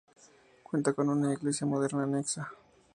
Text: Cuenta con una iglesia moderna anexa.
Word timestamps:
Cuenta 0.63 0.93
con 0.93 1.09
una 1.09 1.31
iglesia 1.31 1.67
moderna 1.67 2.01
anexa. 2.05 2.43